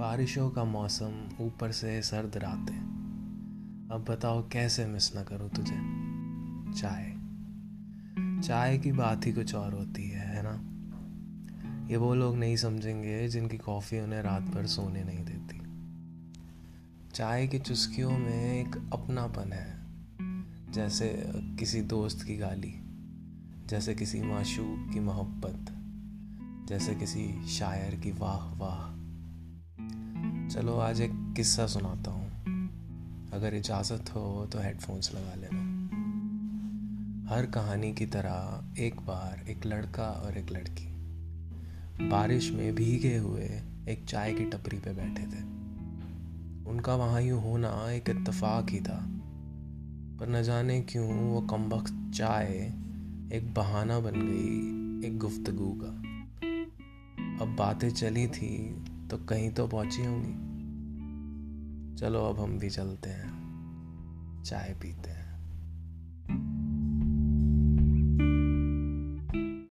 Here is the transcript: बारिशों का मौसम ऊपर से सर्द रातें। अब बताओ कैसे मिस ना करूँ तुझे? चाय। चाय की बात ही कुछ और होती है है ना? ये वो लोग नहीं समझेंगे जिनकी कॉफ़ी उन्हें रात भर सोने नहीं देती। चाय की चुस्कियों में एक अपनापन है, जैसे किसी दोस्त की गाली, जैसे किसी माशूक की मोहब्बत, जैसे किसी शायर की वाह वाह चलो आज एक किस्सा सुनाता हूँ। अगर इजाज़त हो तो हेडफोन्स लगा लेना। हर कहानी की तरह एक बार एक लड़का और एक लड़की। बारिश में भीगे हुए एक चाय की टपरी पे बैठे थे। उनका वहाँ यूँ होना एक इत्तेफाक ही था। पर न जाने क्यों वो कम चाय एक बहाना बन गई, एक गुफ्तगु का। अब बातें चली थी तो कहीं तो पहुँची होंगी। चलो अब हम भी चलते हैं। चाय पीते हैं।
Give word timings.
बारिशों 0.00 0.50
का 0.50 0.64
मौसम 0.64 1.28
ऊपर 1.40 1.72
से 1.72 2.02
सर्द 2.02 2.36
रातें। 2.36 2.78
अब 3.92 4.04
बताओ 4.08 4.48
कैसे 4.48 4.86
मिस 4.86 5.14
ना 5.14 5.22
करूँ 5.22 5.50
तुझे? 5.50 5.76
चाय। 6.80 7.16
चाय 8.42 8.78
की 8.78 8.92
बात 8.92 9.26
ही 9.26 9.32
कुछ 9.32 9.54
और 9.54 9.74
होती 9.74 10.10
है 10.10 10.36
है 10.36 10.42
ना? 10.42 10.66
ये 11.90 11.96
वो 11.96 12.14
लोग 12.14 12.36
नहीं 12.36 12.56
समझेंगे 12.56 13.28
जिनकी 13.28 13.58
कॉफ़ी 13.58 14.00
उन्हें 14.00 14.22
रात 14.22 14.42
भर 14.42 14.66
सोने 14.66 15.04
नहीं 15.04 15.24
देती। 15.24 15.62
चाय 17.14 17.46
की 17.46 17.58
चुस्कियों 17.58 18.18
में 18.18 18.66
एक 18.66 18.76
अपनापन 18.92 19.52
है, 19.52 19.80
जैसे 20.72 21.24
किसी 21.36 21.80
दोस्त 21.80 22.26
की 22.26 22.36
गाली, 22.36 22.74
जैसे 23.66 23.94
किसी 23.94 24.22
माशूक 24.22 24.92
की 24.92 25.00
मोहब्बत, 25.00 25.66
जैसे 26.68 26.94
किसी 26.94 27.48
शायर 27.48 27.94
की 27.94 28.10
वाह 28.10 28.54
वाह 28.54 28.99
चलो 30.50 30.76
आज 30.76 31.00
एक 31.00 31.10
किस्सा 31.36 31.66
सुनाता 31.66 32.10
हूँ। 32.10 32.26
अगर 33.32 33.54
इजाज़त 33.54 34.10
हो 34.10 34.48
तो 34.52 34.58
हेडफोन्स 34.58 35.14
लगा 35.14 35.34
लेना। 35.34 35.58
हर 37.34 37.46
कहानी 37.46 37.92
की 37.92 38.06
तरह 38.06 38.64
एक 38.78 38.94
बार 38.94 39.50
एक 39.50 39.66
लड़का 39.66 40.04
और 40.04 40.38
एक 40.38 40.50
लड़की। 40.50 40.86
बारिश 42.08 42.50
में 42.52 42.74
भीगे 42.74 43.16
हुए 43.16 43.44
एक 43.88 44.04
चाय 44.08 44.34
की 44.34 44.44
टपरी 44.44 44.78
पे 44.78 44.92
बैठे 44.92 45.22
थे। 45.22 45.42
उनका 46.70 46.94
वहाँ 46.94 47.22
यूँ 47.22 47.42
होना 47.42 47.90
एक 47.90 48.10
इत्तेफाक 48.10 48.70
ही 48.70 48.80
था। 48.80 49.06
पर 50.20 50.28
न 50.28 50.42
जाने 50.42 50.80
क्यों 50.80 51.14
वो 51.14 51.40
कम 51.40 51.84
चाय 52.10 52.48
एक 53.32 53.54
बहाना 53.54 54.00
बन 54.00 54.12
गई, 54.14 55.08
एक 55.08 55.18
गुफ्तगु 55.18 55.80
का। 55.82 55.88
अब 57.44 57.56
बातें 57.56 57.90
चली 57.90 58.26
थी 58.26 58.84
तो 59.10 59.16
कहीं 59.16 59.50
तो 59.50 59.66
पहुँची 59.66 60.04
होंगी। 60.04 60.50
चलो 61.96 62.24
अब 62.24 62.40
हम 62.40 62.58
भी 62.58 62.70
चलते 62.70 63.10
हैं। 63.10 63.40
चाय 64.42 64.74
पीते 64.82 65.10
हैं। 65.10 65.29